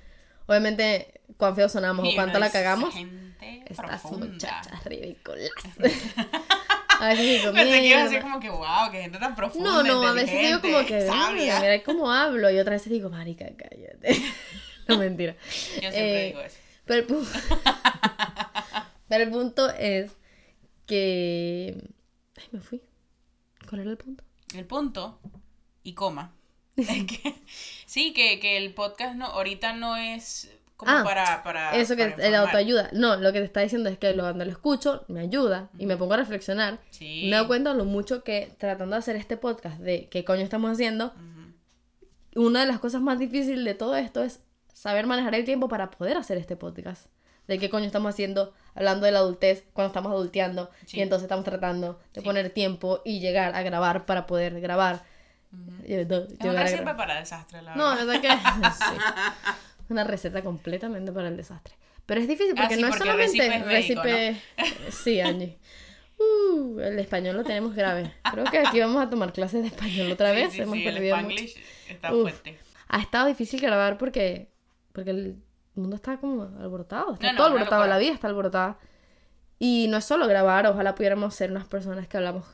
[0.46, 2.94] obviamente, cuán feo sonamos o cuánto la cagamos.
[2.94, 4.26] Gente Estas profunda.
[4.26, 5.50] muchachas ridículas.
[7.00, 9.68] a veces digo, Pensé que iba a decir como que, wow, que gente tan profunda.
[9.68, 11.00] No, no, a veces digo como que,
[11.34, 12.48] "Mira, mira cómo hablo.
[12.50, 14.22] Y otras veces digo, marica, cállate.
[14.88, 15.34] no, mentira.
[15.42, 16.56] Yo siempre Eh, digo eso.
[16.84, 17.26] Pero el, pu-
[19.08, 20.12] pero el punto es
[20.86, 21.76] que...
[22.36, 22.80] Ay, me fui.
[23.70, 24.24] ¿Cuál era el punto?
[24.54, 25.18] El punto
[25.82, 26.34] y coma.
[26.76, 27.34] Es que,
[27.86, 31.76] sí, que, que el podcast no, ahorita no es como Ah, para, para.
[31.76, 32.40] Eso que para informar.
[32.46, 32.90] autoayuda.
[32.92, 35.86] No, lo que te está diciendo es que lo- cuando lo escucho me ayuda y
[35.86, 36.78] me pongo a reflexionar.
[36.90, 37.28] Sí.
[37.30, 40.70] Me doy cuenta lo mucho que tratando de hacer este podcast de qué coño estamos
[40.70, 41.12] haciendo,
[42.34, 44.40] una de las cosas más difíciles de todo esto es
[44.72, 47.06] saber manejar el tiempo para poder hacer este podcast.
[47.50, 50.98] De qué coño estamos haciendo, hablando de la adultez, cuando estamos adulteando, Sí.
[50.98, 52.24] y entonces estamos tratando de Sí.
[52.24, 55.02] poner tiempo y llegar a grabar para poder grabar.
[55.84, 58.04] Eh, do- Es una receta para desastre, la No, verdad.
[58.06, 58.94] la verdad que sí.
[59.88, 61.74] Una receta completamente para el desastre.
[62.06, 64.40] Pero es difícil Ah, porque sí, no es solamente récipe es médico, récipe-
[64.92, 65.58] Sí, Angie.
[66.18, 68.12] Uh, el español lo tenemos grave.
[68.30, 70.54] Creo que aquí vamos a tomar clases de español otra vez.
[70.58, 71.44] Hemos sí, el perdido mucho.
[71.88, 72.58] Está fuerte.
[72.88, 74.48] Ha estado difícil grabar porque,
[74.92, 75.36] porque el
[75.80, 77.14] mundo está como alborotado.
[77.14, 78.78] Está No, todo alborotado, la vida está alborotada.
[79.58, 82.44] Y no es solo grabar, ojalá pudiéramos ser unas personas que hablamos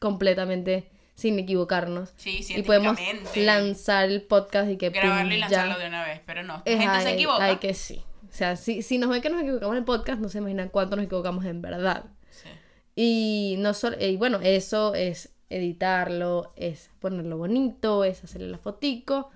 [0.00, 2.12] completamente sin equivocarnos.
[2.16, 2.96] Sí, Y podemos
[3.34, 5.48] lanzar el podcast y que pum, Grabarlo y ya.
[5.48, 6.62] lanzarlo de una vez, pero no.
[6.64, 7.44] Es gente se ay, equivoca.
[7.44, 8.02] ay, que sí.
[8.28, 10.68] O sea, si, si nos ven que nos equivocamos en el podcast, no se imaginan
[10.68, 12.04] cuánto nos equivocamos en verdad.
[12.30, 12.48] Sí.
[12.94, 19.30] Y no solo, y bueno, eso es editarlo, es ponerlo bonito, es hacerle la fotico.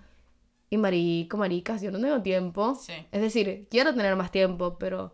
[0.72, 2.74] Y marico, maricas, yo no tengo tiempo.
[2.76, 2.94] Sí.
[3.12, 5.12] Es decir, quiero tener más tiempo, pero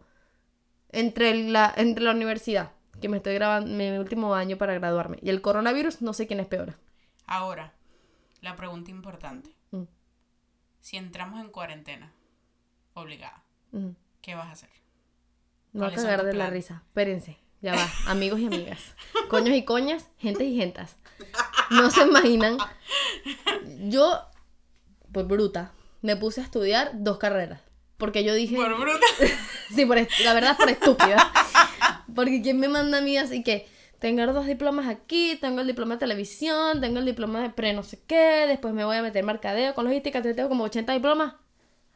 [0.90, 5.30] entre la, entre la universidad, que me estoy grabando mi último año para graduarme, y
[5.30, 6.74] el coronavirus, no sé quién es peor.
[7.26, 7.74] Ahora,
[8.40, 9.50] la pregunta importante.
[9.72, 9.82] Mm.
[10.80, 12.12] Si entramos en cuarentena,
[12.94, 13.42] obligada.
[14.22, 14.70] ¿qué vas a hacer?
[15.72, 16.84] Voy a ¿Cuáles son cagar de la risa.
[16.86, 17.36] Espérense.
[17.62, 17.88] Ya va.
[18.06, 18.94] Amigos y amigas.
[19.28, 20.08] Coños y coñas.
[20.18, 20.96] Gentes y gentas.
[21.70, 22.58] No se imaginan.
[23.88, 24.22] Yo,
[25.12, 27.60] por bruta, me puse a estudiar dos carreras.
[27.96, 28.56] Porque yo dije.
[28.56, 29.06] Por bruta.
[29.74, 31.30] Sí, por la verdad, por estúpida.
[32.14, 33.68] Porque ¿quién me manda a mí así que
[33.98, 37.82] tengo dos diplomas aquí, tengo el diploma de televisión, tengo el diploma de pre no
[37.82, 41.34] sé qué, después me voy a meter mercadeo con logística, entonces tengo como 80 diplomas.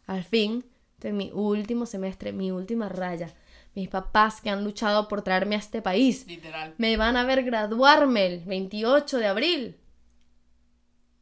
[0.07, 0.65] Al fin,
[0.99, 3.33] de mi último semestre, mi última raya.
[3.75, 6.75] Mis papás que han luchado por traerme a este país Literal.
[6.77, 9.77] me van a ver graduarme el 28 de abril.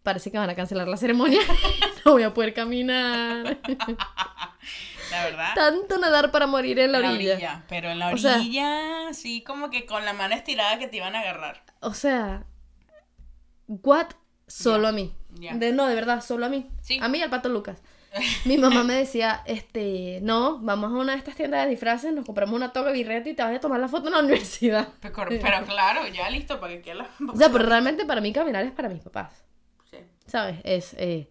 [0.03, 1.41] Parece que van a cancelar la ceremonia.
[2.05, 3.59] no voy a poder caminar.
[5.11, 5.55] La verdad.
[5.55, 7.65] Tanto nadar para morir en la en orilla.
[7.69, 10.97] Pero en la O sea- orilla, sí, como que con la mano estirada que te
[10.97, 11.63] iban a agarrar.
[11.81, 12.45] O sea,
[13.67, 14.09] what?
[14.47, 15.15] Solo a mí.
[15.31, 16.69] De, no, de verdad, solo a mí.
[16.81, 16.99] Sí.
[17.01, 17.83] A mí y al pato Lucas.
[18.45, 22.27] Mi mamá me decía, este, no, vamos a una de estas tiendas de disfraces, nos
[22.27, 24.89] compramos una toga birrete y te vas a tomar la foto en la universidad.
[25.01, 27.09] Pero, pero claro, ya listo para que quede la.
[27.33, 29.31] O sea, pero realmente para mí caminar es para mis papás.
[30.31, 30.61] ¿Sabes?
[30.65, 31.29] Es, eh,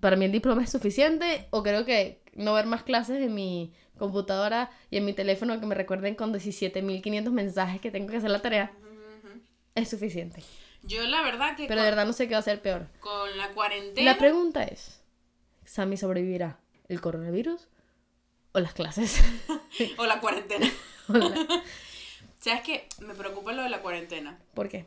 [0.00, 3.72] para mí el diploma es suficiente o creo que no ver más clases en mi
[3.98, 8.30] computadora y en mi teléfono que me recuerden con 17.500 mensajes que tengo que hacer
[8.30, 8.72] la tarea
[9.74, 10.42] es suficiente.
[10.82, 12.88] Yo la verdad que Pero de verdad no sé qué va a ser peor.
[13.00, 14.12] con la cuarentena.
[14.12, 15.00] La pregunta es,
[15.64, 17.68] ¿Sammy sobrevivirá el coronavirus
[18.52, 19.22] o las clases?
[19.98, 20.70] o la cuarentena.
[21.08, 21.62] O la-
[22.38, 22.88] ¿Sabes qué?
[23.00, 24.38] Me preocupa lo de la cuarentena.
[24.54, 24.86] ¿Por qué?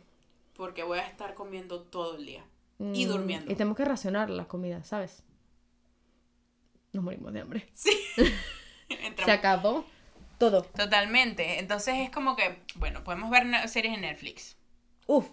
[0.56, 2.44] Porque voy a estar comiendo todo el día.
[2.80, 3.52] Y Mm, durmiendo.
[3.52, 5.24] Y tenemos que racionar la comida, ¿sabes?
[6.94, 7.68] Nos morimos de hambre.
[7.74, 7.92] Sí.
[9.26, 9.86] Se acabó
[10.38, 10.64] todo.
[10.64, 11.60] Totalmente.
[11.60, 14.58] Entonces es como que, bueno, podemos ver series en Netflix.
[15.08, 15.28] Uf.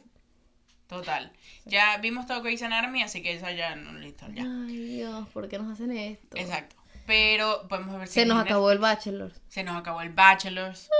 [0.86, 1.32] Total.
[1.64, 4.42] Ya vimos todo Grey's Anatomy, así que eso ya no listo, ya.
[4.42, 6.36] Ay, Dios, ¿por qué nos hacen esto?
[6.36, 6.76] Exacto.
[7.06, 9.32] Pero podemos ver Se series nos acabó el Bachelor.
[9.48, 10.90] Se nos acabó el Bachelors.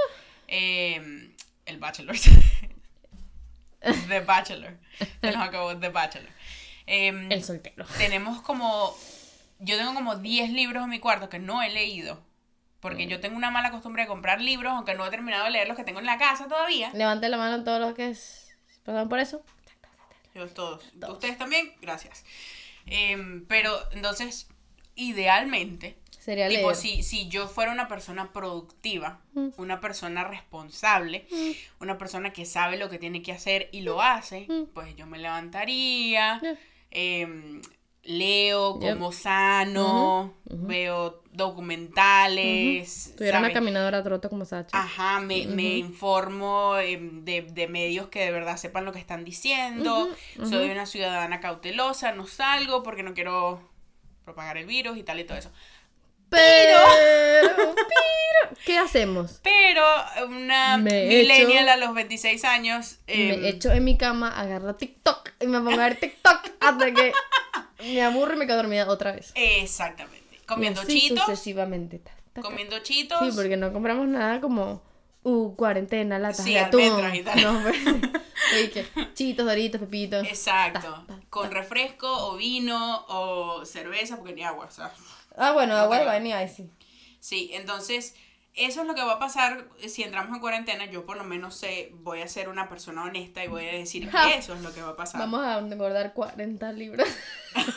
[0.49, 1.35] Eh,
[1.67, 2.29] el Bachelors.
[4.09, 4.77] The Bachelor.
[5.21, 6.31] Se nos acabó The Bachelor.
[6.87, 7.85] Eh, El soltero.
[7.99, 8.95] tenemos como.
[9.61, 12.23] Yo tengo como 10 libros en mi cuarto que no he leído.
[12.81, 15.69] Porque yo tengo una mala costumbre de comprar libros, aunque no he terminado de leer
[15.69, 16.91] los que tengo en la casa todavía.
[16.93, 18.15] Levante la mano todos los que
[18.85, 19.43] pasaron por eso.
[20.35, 20.93] Yo todos.
[21.01, 21.15] Todos.
[21.15, 22.25] Ustedes también, gracias.
[22.85, 24.49] Em, pero entonces,
[24.97, 26.77] idealmente, Sería tipo, leer.
[26.77, 29.49] si, si yo fuera una persona productiva, Mm.
[29.59, 31.27] una persona responsable,
[31.81, 34.67] una persona que sabe lo que tiene que hacer y lo hace, Mm.
[34.73, 36.59] pues yo me levantaría, Yeah.
[36.93, 37.61] em,
[38.05, 40.67] leo, como sano, Ujú, ujú.
[40.67, 43.15] veo documentales.
[43.17, 44.77] Tuviera una caminadora trota como Sacha.
[44.79, 49.25] Ajá, me, me informo em, de, de medios que de verdad sepan lo que están
[49.25, 50.09] diciendo.
[50.49, 53.61] Soy una ciudadana cautelosa, no salgo porque no quiero
[54.25, 55.51] propagar el virus y tal y todo eso.
[56.35, 56.79] Pero,
[57.77, 59.41] pero, ¿qué hacemos?
[59.43, 59.83] Pero
[60.27, 62.97] una Me millennial echo- a los 26 años...
[63.07, 66.93] em, me echo en mi cama, agarro TikTok y me pongo a ver TikTok hasta
[66.93, 67.13] que
[67.83, 69.33] me aburro y me quedo dormida otra vez.
[69.35, 70.41] Exactamente.
[70.47, 71.25] Comiendo y así chitos.
[71.25, 71.99] sucesivamente.
[71.99, 72.41] Ta, ta, ta.
[72.43, 73.19] Comiendo chitos.
[73.25, 74.83] Sí, porque no compramos nada como
[75.23, 77.15] uh, cuarentena, latas Sí, de atún.
[77.15, 77.43] y tal.
[77.43, 77.79] No, pues,
[79.15, 80.27] chitos, doritos, pepitos.
[80.27, 81.05] Exacto.
[81.31, 84.93] Con refresco o vino o cerveza, porque ni agua, o sea.
[85.37, 86.71] Ah, bueno, agua de vaina y icy.
[87.21, 88.15] Sí, entonces
[88.55, 90.87] eso es lo que va a pasar si entramos en cuarentena.
[90.87, 94.09] Yo por lo menos sé, voy a ser una persona honesta y voy a decir
[94.09, 95.21] que eso es lo que va a pasar.
[95.21, 97.09] Vamos a engordar 40 libras.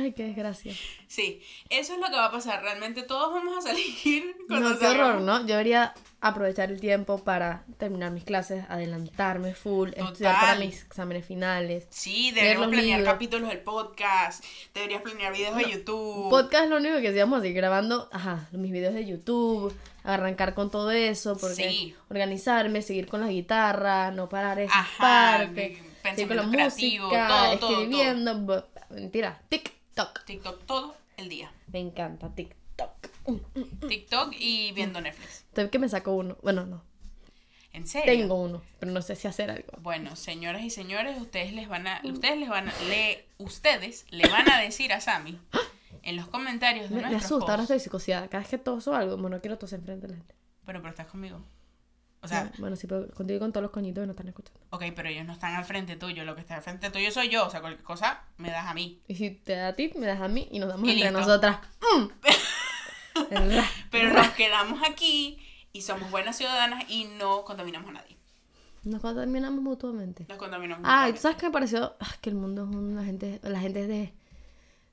[0.00, 0.72] Ay, qué desgracia.
[1.06, 2.62] Sí, eso es lo que va a pasar.
[2.62, 5.20] Realmente todos vamos a salir cuando No, qué horror.
[5.22, 5.40] ¿no?
[5.40, 11.24] Yo debería aprovechar el tiempo para terminar mis clases, adelantarme full, estudiar para mis exámenes
[11.24, 11.86] finales.
[11.90, 13.14] Sí, deberíamos planear libros.
[13.14, 16.28] capítulos del podcast, deberías planear videos de YouTube.
[16.28, 20.70] Podcast es lo único que hacíamos, así grabando, ajá, mis videos de YouTube, arrancar con
[20.70, 21.94] todo eso, porque Sí.
[22.10, 27.58] organizarme, seguir con la guitarra, no parar esa Ajá, parte, seguir con la música, todo,
[27.58, 29.40] todo, escribiendo, mentira,
[29.98, 30.24] TikTok.
[30.24, 31.50] TikTok todo el día.
[31.72, 33.08] Me encanta TikTok.
[33.88, 35.44] TikTok y viendo Netflix.
[35.48, 36.84] Estoy que me saco uno, bueno, no,
[37.72, 38.06] ¿En serio?
[38.06, 39.72] tengo uno, pero no sé si hacer algo.
[39.80, 44.28] Bueno, señoras y señores, ustedes les van a, ustedes les van a, le, ustedes le
[44.28, 45.36] van a decir a Sammy
[46.02, 48.28] en los comentarios de Me, me asusta, ahora estoy psicoseada.
[48.28, 50.34] Cada vez que toso algo, bueno, no quiero toser enfrente de la gente.
[50.64, 51.42] Bueno, pero estás conmigo.
[52.20, 54.28] O sea, No, bueno, sí, pero contigo y con todos los coñitos que no están
[54.28, 54.60] escuchando.
[54.70, 56.24] ok, pero ellos no están al frente tuyo.
[56.24, 57.46] Lo que está al frente tuyo soy yo.
[57.46, 59.00] O sea, cualquier cosa me das a mí.
[59.06, 61.10] Y si te da a ti, me das a mí y nos damos Y entre
[61.12, 61.20] listo.
[61.20, 61.58] nosotras.
[61.80, 62.06] Mm.
[63.90, 65.38] Pero nos quedamos aquí
[65.72, 68.16] y somos buenas ciudadanas y no contaminamos a nadie.
[68.84, 70.26] Nos contaminamos mutuamente.
[70.28, 70.84] Nos contaminamos.
[70.88, 71.20] Ah, y tú mutuamente.
[71.20, 74.12] sabes que me pareció Ah, que el mundo es una gente, la gente es de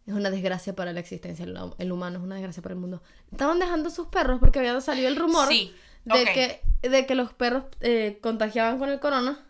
[0.05, 3.01] es una desgracia para la existencia, el, el humano es una desgracia para el mundo.
[3.31, 5.73] Estaban dejando sus perros porque había salido el rumor Sí,
[6.05, 9.43] de que de que los perros eh, contagiaban con el corona,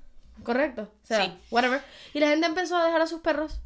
[0.44, 1.34] correcto, o sea, Sí.
[1.52, 1.82] whatever.
[2.13, 3.60] Y la gente empezó a dejar a sus perros.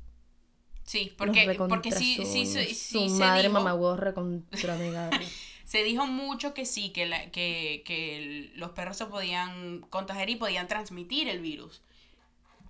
[0.83, 5.09] Sí, porque, porque sí, sí, su- sí, sí su se madre dijo- mamá recontra mega.
[5.65, 10.35] Se dijo mucho que sí, que, la- que, que los perros se podían contagiar y
[10.35, 11.83] podían transmitir el virus.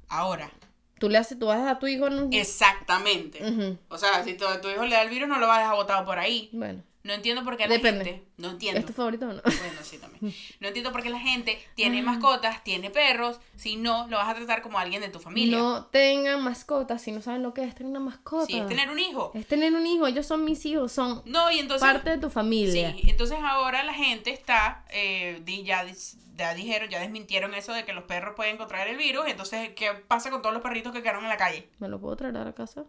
[0.09, 0.51] Ahora,
[0.99, 2.33] Tú le haces, tú vas a tu hijo en un...
[2.33, 3.77] exactamente.
[3.87, 5.75] O sea, si tu, tu hijo le da el virus, no lo vas a dejar
[5.75, 6.49] botado por ahí.
[6.51, 8.05] Bueno, No entiendo por qué la Depende.
[8.05, 8.27] gente.
[8.37, 8.79] No entiendo.
[8.81, 9.41] ¿es tu favorito o no?
[9.41, 10.31] Bueno, sí, también.
[10.59, 14.35] No entiendo por qué la gente tiene mascotas, tiene perros, si no, lo vas a
[14.35, 15.57] tratar como alguien de tu familia.
[15.57, 18.45] No tengan mascotas si no saben lo que es tener una mascota.
[18.45, 19.31] Si es tener un hijo.
[19.33, 21.81] Es tener un hijo, ellos son mis hijos, son No, y entonces.
[21.81, 22.93] parte de tu familia.
[22.93, 25.87] Sí, entonces ahora la gente está, eh, ya,
[26.35, 29.93] ya dijeron, ya desmintieron eso de que los perros pueden contraer el virus, entonces, ¿qué
[29.93, 31.69] pasa con todos los perritos que quedaron en la calle?
[31.79, 32.85] ¿Me lo puedo traer a la casa?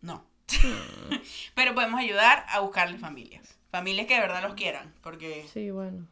[0.00, 0.33] No.
[1.54, 3.56] Pero podemos ayudar a buscarle familias.
[3.70, 6.06] Familias que de verdad los quieran, porque Sí, bueno.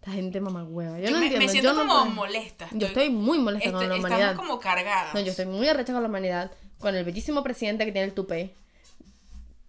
[0.00, 0.98] Esta gente mamagüeva.
[0.98, 1.46] Yo, yo no me, entiendo.
[1.46, 2.68] me siento yo como molesta.
[2.72, 4.36] Yo estoy muy molesta con este- la estamos humanidad.
[4.36, 5.14] como cargadas.
[5.14, 8.14] No, yo estoy muy arrecha con la humanidad, con el bellísimo presidente que tiene el
[8.14, 8.52] tupé,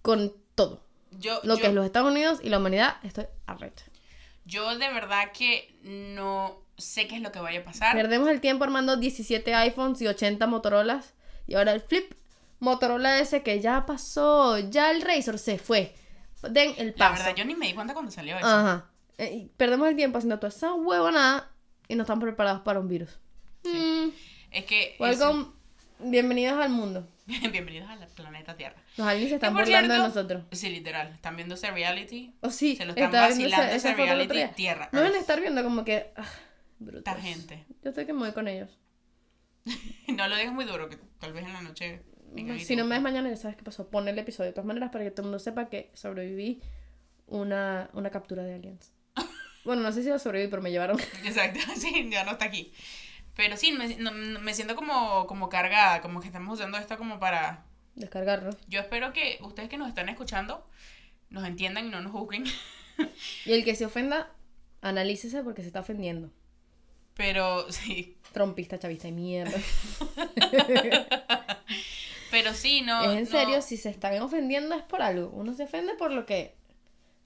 [0.01, 0.84] con todo.
[1.12, 3.86] Yo, Lo yo- que es los Estados Unidos y la humanidad, estoy arrecha.
[4.45, 7.95] yo de verdad que no sé qué es lo que vaya a pasar.
[7.95, 11.13] Perdemos el tiempo armando 17 iPhones y 80 Motorolas.
[11.45, 12.13] Y ahora el flip
[12.63, 15.93] Motorola ese que ya pasó, ya el Razor se fue.
[16.49, 17.23] Den el La paso.
[17.23, 18.47] verdad, yo ni me di cuenta cuando salió eso.
[18.47, 18.89] Ajá.
[19.17, 21.52] Eh, perdemos el tiempo haciendo toda esa huevonada
[21.88, 23.19] y no estamos preparados para un virus.
[23.65, 24.10] Mm,
[24.52, 24.95] Es que...
[24.99, 25.45] welcome,
[25.99, 27.08] bienvenidos al mundo.
[27.28, 28.82] eso- Bienvenidos al planeta Tierra.
[28.97, 30.43] Los aliens se están burlando de cierto- nosotros.
[30.52, 31.10] Sí, literal.
[31.13, 32.34] ¿Están viendo ese reality?
[32.41, 34.54] O sí, Se lo están viendo vacilando ese reality.
[34.56, 34.89] Tierra.
[34.93, 36.12] No van a estar viendo como que.
[36.15, 36.26] Ah,
[36.80, 36.99] brutos.
[36.99, 37.65] Esta gente.
[37.84, 38.78] Yo estoy que me voy con ellos.
[40.08, 42.04] No lo digas muy duro, que tal vez en la noche...
[42.35, 43.89] y si no me ves mañana, ya sabes qué pasó.
[43.89, 46.61] Pon el episodio de todas maneras para que todo el mundo sepa que sobreviví
[47.27, 48.91] una, una captura de aliens.
[49.65, 50.99] Bueno, no sé si lo sobreviví, pero me llevaron.
[51.23, 52.73] Exacto, sí, ya no está aquí.
[53.35, 57.17] Pero sí, me, no- me siento como, como cargada, como que estamos usando esto como
[57.19, 57.63] para...
[57.95, 58.49] Descargarlo.
[58.67, 60.67] Yo espero que ustedes que nos están escuchando
[61.29, 62.43] nos entiendan y no nos juzguen.
[63.45, 64.31] Y el que se ofenda,
[64.81, 66.29] analícese porque se está ofendiendo.
[67.15, 69.57] Pero sí, Trompista, chavista y mierda.
[72.33, 73.01] Pero sí, no...
[73.03, 75.29] es en no- serio, si se están ofendiendo es por algo.
[75.29, 76.55] Uno se ofende por lo que.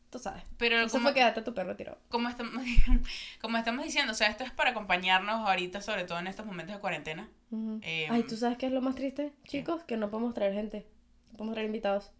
[0.10, 0.44] Tú sabes.
[0.58, 1.98] Pero Eso como, fue quedarte a tu perro tirado.
[2.10, 2.64] como, estamos,
[3.42, 6.76] como estamos diciendo, o sea, esto es para acompañarnos ahorita, sobre todo en estos momentos
[6.76, 7.30] de cuarentena.
[7.52, 7.80] Ujú.
[7.82, 9.84] Em, Ay, ¿tú sabes qué es lo más triste, chicos?
[9.84, 10.86] Que no podemos traer gente.
[11.32, 12.12] No podemos traer invitados.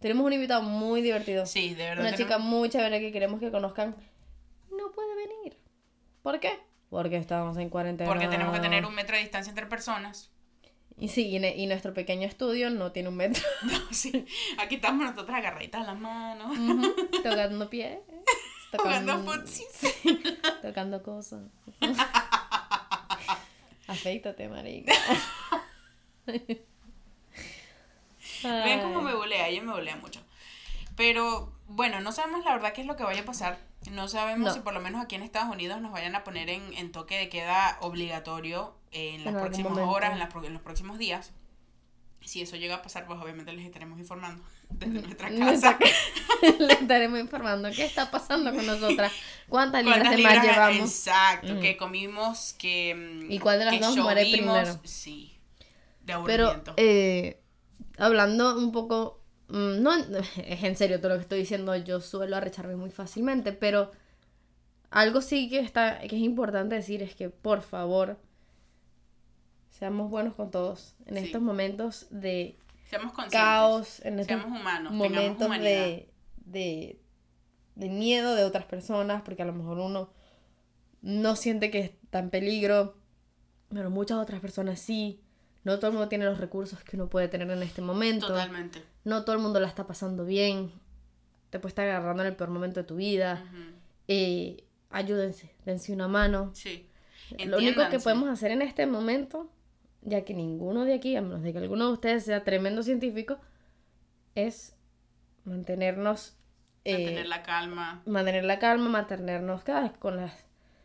[0.00, 1.44] Tenemos un invitado muy divertido.
[1.46, 2.06] Sí, de verdad.
[2.06, 3.96] Una chica tenemos- muy chévere que queremos que conozcan.
[4.70, 5.58] No puede venir.
[6.22, 6.58] ¿Por qué?
[6.88, 8.08] Porque estamos en cuarentena.
[8.08, 10.30] Porque tenemos que tener un metro de distancia entre personas.
[11.00, 13.42] Y sí, y, y nuestro pequeño estudio no tiene un metro.
[13.62, 14.26] No, sí.
[14.58, 16.56] Aquí estamos nosotras agarraditas las manos.
[17.22, 17.98] Tocando pies.
[18.76, 19.66] Jugando futsis.
[20.62, 21.40] Tocando cosas.
[23.86, 24.92] Afeítate, marica.
[28.42, 30.20] Ven cómo me bulea, ella me bulea mucho.
[30.96, 33.58] Pero Bueno, no sabemos la verdad qué es lo que vaya a pasar.
[33.90, 34.54] No sabemos No.
[34.54, 37.16] si por lo menos aquí en Estados Unidos nos vayan a poner en, en toque
[37.16, 41.32] de queda obligatorio en las En próximas horas, en, las en los próximos días.
[42.20, 45.78] Si eso llega a pasar, pues obviamente les estaremos informando desde nuestra casa.
[46.58, 49.12] Le estaremos informando qué está pasando con nosotras,
[49.48, 50.56] cuántas libras ¿Cuántas de más libras?
[50.56, 50.90] llevamos.
[50.90, 51.60] Exacto, Mm.
[51.60, 52.94] que comimos, que...
[52.94, 54.78] mm, ¿Y cuál de las dos muere primero?
[54.84, 55.38] Sí,
[56.02, 56.74] de Pero, aburrimiento.
[56.76, 57.40] eh,
[57.96, 59.17] hablando un poco,
[59.48, 59.94] no,
[60.36, 63.90] es en serio todo lo que estoy diciendo, yo suelo arrecharme muy fácilmente, pero
[64.90, 68.18] algo sí que, está, que es importante decir es que, por favor,
[69.70, 71.24] seamos buenos con todos en Sí.
[71.26, 72.58] estos momentos de
[72.88, 76.08] Seamos caos, en estos Seamos humanos, tengamos momentos de,
[76.46, 77.00] de,
[77.74, 80.10] de miedo de otras personas, porque a lo mejor uno
[81.02, 82.96] no siente que está en peligro,
[83.68, 85.20] pero muchas otras personas sí.
[85.68, 88.28] No todo el mundo tiene los recursos que uno puede tener en este momento.
[88.28, 88.82] Totalmente.
[89.04, 90.72] No todo el mundo la está pasando bien.
[91.50, 93.44] Te puede estar agarrando en el peor momento de tu vida.
[93.46, 93.62] Ujú.
[94.08, 96.50] Eh, ayúdense, dense una mano.
[96.54, 96.88] Sí.
[97.44, 99.50] Lo único que podemos hacer en este momento,
[100.00, 103.38] ya que ninguno de aquí, a menos de que alguno de ustedes sea tremendo científico,
[104.34, 104.74] es
[105.44, 106.34] mantenernos,
[106.84, 110.32] eh, Mantener la calma, mantener la calma, mantenernos cada vez con las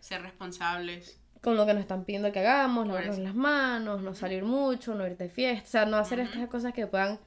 [0.01, 1.22] ser responsables.
[1.43, 3.23] Con lo que nos están pidiendo que hagamos, lavarnos eso.
[3.23, 6.29] las manos, no salir mucho, no ir de fiesta, o sea, no hacer Ujú.
[6.29, 7.19] estas cosas que puedan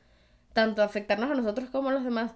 [0.55, 2.33] tanto afectarnos a nosotros como a los demás.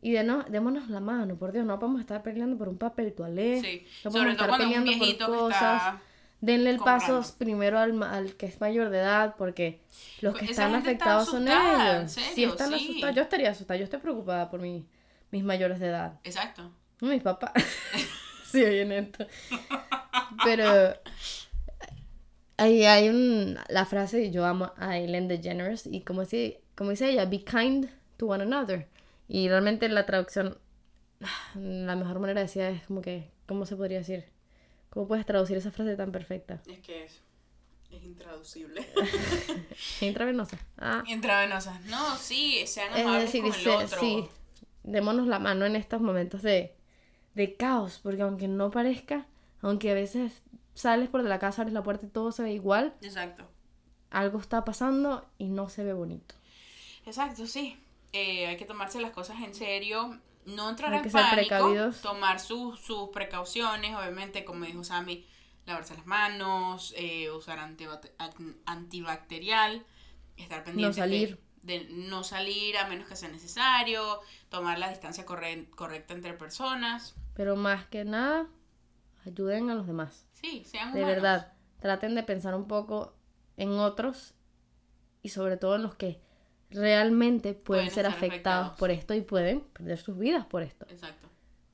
[0.00, 3.12] Y de no, démonos la mano, por Dios, no podemos estar peleando por un papel
[3.12, 3.86] toalé, Sí.
[4.04, 4.92] no podemos Sobre estar peleando
[5.26, 5.94] por cosas.
[6.40, 7.38] Denle el paso comprando.
[7.38, 9.80] primero al, al que es mayor de edad, porque
[10.20, 12.02] los que Pues están gente está afectados son asustada, ellos.
[12.02, 12.74] en Si serio, están sí.
[12.74, 14.84] asustados, yo estaría asustada, yo estoy preocupada por mi-
[15.30, 16.18] mis mayores de edad.
[16.24, 16.70] Exacto.
[17.00, 17.52] Mis papás.
[18.52, 19.26] sí, oyen esto.
[20.44, 20.94] Pero
[22.56, 27.10] hay, hay un, la frase, yo amo a Ellen DeGeneres, y como dice, como dice
[27.10, 28.86] ella, be kind to one another.
[29.28, 30.58] Y realmente la traducción,
[31.54, 34.26] la mejor manera de decir es como que, ¿cómo se podría decir?
[34.90, 36.60] ¿Cómo puedes traducir esa frase tan perfecta?
[36.66, 37.20] Es que es,
[37.90, 38.86] es intraducible.
[40.02, 40.58] Intravenosa.
[40.78, 41.80] Ah, Intravenosas.
[41.86, 44.00] No, sí, sean es amables decir, con el se- otro.
[44.00, 44.24] sí,
[44.82, 46.74] démonos la mano en estos momentos de,
[47.34, 49.26] de caos, porque aunque no parezca,
[49.60, 50.42] aunque a veces
[50.74, 53.48] sales por la casa, abres la puerta y todo se ve igual, Exacto.
[54.10, 56.34] algo está pasando y no se ve bonito.
[57.06, 57.78] Exacto, sí.
[58.12, 60.18] Eh, hay que tomarse las cosas en serio.
[60.44, 61.36] No entrar Hay en que ser pánico.
[61.48, 62.00] precavidos.
[62.00, 63.94] Tomar sus, sus precauciones.
[63.96, 65.24] Obviamente, como dijo Sammy,
[65.66, 67.58] lavarse las manos, eh, usar
[68.66, 69.84] antibacterial,
[70.36, 71.38] estar pendiente salir.
[71.62, 76.34] De, de no salir a menos que sea necesario, tomar la distancia corre- correcta entre
[76.34, 77.14] personas.
[77.34, 78.46] Pero más que nada,
[79.26, 80.26] ayuden a los demás.
[80.32, 81.14] Sí, sean De humanos.
[81.16, 83.14] verdad, traten de pensar un poco
[83.56, 84.34] en otros
[85.22, 86.20] y sobre todo en los que
[86.70, 88.78] realmente pueden, Pueden ser afectados afectados.
[88.78, 90.86] por esto y pueden perder sus vidas por esto.
[90.88, 91.28] Exacto.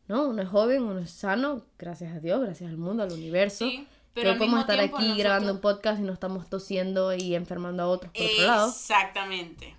[0.09, 3.67] No, uno es joven, uno es sano, gracias a Dios, gracias al mundo, al universo.
[3.69, 7.35] Sí, Pero al podemos estar aquí nosotros- grabando un podcast y no estamos tosiendo y
[7.35, 8.69] enfermando a otros por otro lado.
[8.69, 9.77] Exactamente.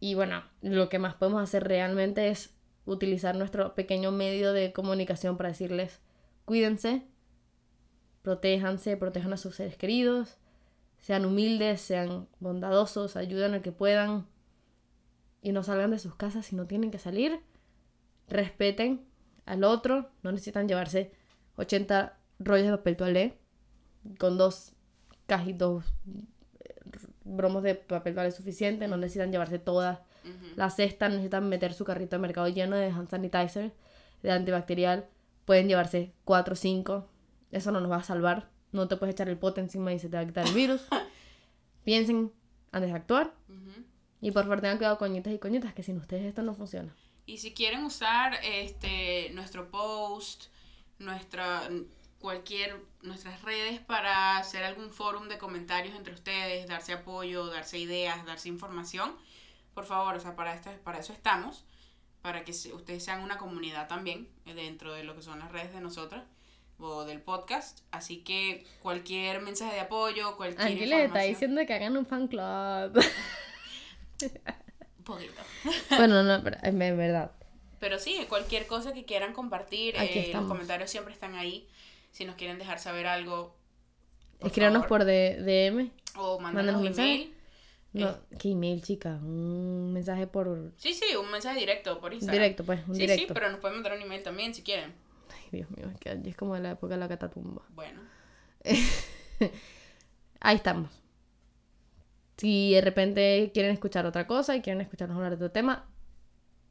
[0.00, 2.54] Y bueno, lo que más podemos hacer realmente es
[2.92, 6.00] utilizar nuestro pequeño medio de comunicación para decirles,
[6.44, 7.04] cuídense,
[8.22, 10.36] protéjanse, protejan a sus seres queridos,
[10.98, 14.26] sean humildes, sean bondadosos, ayuden al que puedan
[15.40, 17.40] y no salgan de sus casas si no tienen que salir.
[18.28, 19.06] Respeten
[19.46, 21.12] al otro, no necesitan llevarse
[21.56, 23.38] 80 rollos de papel toalé
[24.18, 24.72] con dos
[25.26, 25.84] cajitos
[27.24, 30.00] bromos de papel toalé suficiente, no necesitan llevarse todas
[30.56, 33.72] La cesta, necesitan meter su carrito de mercado lleno de hand sanitizer,
[34.22, 35.08] de antibacterial,
[35.44, 37.08] pueden llevarse 4 o 5,
[37.52, 40.08] eso no nos va a salvar, no te puedes echar el pote encima y se
[40.08, 40.82] te va a quitar el virus.
[41.84, 42.32] Piensen
[42.72, 43.34] antes de actuar.
[44.20, 46.94] Y por favor tengan cuidado coñitas y coñitas, que sin ustedes esto no funciona.
[47.24, 50.46] Y si quieren usar este nuestro post,
[50.98, 51.68] nuestra
[52.20, 58.24] cualquier nuestras redes para hacer algún fórum de comentarios entre ustedes, darse apoyo, darse ideas,
[58.26, 59.16] darse información,
[59.80, 61.64] por favor, o sea, para esto, para eso estamos,
[62.20, 65.72] para que ustedes sean una comunidad también eh, dentro de lo que son las redes
[65.72, 66.22] de nosotras
[66.78, 71.72] o del podcast, así que cualquier mensaje de apoyo, cualquier Aquí les está diciendo que
[71.72, 73.02] hagan un fan club.
[74.98, 75.40] un poquito.
[75.96, 77.32] bueno, no, pero en verdad.
[77.78, 81.66] Pero sí, cualquier cosa que quieran compartir, eh, los comentarios siempre están ahí.
[82.12, 83.56] Si nos quieren dejar saber algo,
[84.40, 85.90] por Escríbanos por D- DM.
[86.16, 87.34] o mándanos un email.
[87.92, 88.14] No, Eh.
[88.38, 89.18] ¿Qué email, chica?
[89.22, 92.40] Un mensaje por Sí, sí, un mensaje directo por Instagram.
[92.40, 93.26] directo, pues, un sí, directo.
[93.28, 94.94] sí, pero nos pueden mandar un email también si quieren.
[95.32, 97.62] Ay, Dios mío, es que es como de la época de la catatumba.
[97.70, 98.00] Bueno,
[100.40, 100.90] Ahí estamos.
[102.36, 105.86] Si de repente quieren escuchar otra cosa y quieren escucharnos hablar de otro tema,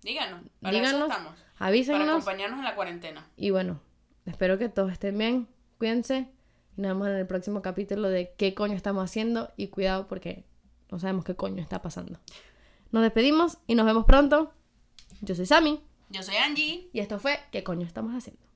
[0.01, 0.41] Díganos.
[0.61, 1.33] Para eso Díganos, estamos.
[1.57, 2.07] Para avísenos.
[2.09, 3.27] acompañarnos en la cuarentena.
[3.35, 3.81] Y bueno,
[4.25, 5.47] espero que todos estén bien.
[5.77, 6.29] Cuídense.
[6.77, 9.51] Y nos vemos en el próximo capítulo de qué coño estamos haciendo.
[9.57, 10.45] Y cuidado porque
[10.91, 12.19] no sabemos qué coño está pasando.
[12.91, 14.53] Nos despedimos y nos vemos pronto.
[15.21, 15.81] Yo soy Sammy.
[16.09, 16.89] Yo soy Angie.
[16.91, 18.48] Y esto fue ¿Qué coño estamos haciendo?